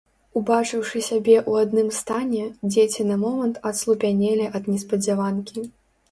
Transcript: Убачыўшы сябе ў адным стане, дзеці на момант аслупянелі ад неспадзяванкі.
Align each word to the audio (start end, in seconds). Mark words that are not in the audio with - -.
Убачыўшы 0.39 1.01
сябе 1.07 1.33
ў 1.49 1.65
адным 1.65 1.89
стане, 1.97 2.45
дзеці 2.71 3.05
на 3.09 3.17
момант 3.25 3.59
аслупянелі 3.73 4.47
ад 4.61 4.71
неспадзяванкі. 4.71 5.67